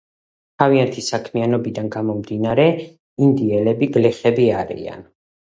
თავიანთი 0.61 1.03
საქმიანობიდან 1.07 1.91
გამომდინარე, 1.97 2.65
ინდიელები 3.27 3.93
გლეხები 3.99 4.51
არიან. 4.65 5.07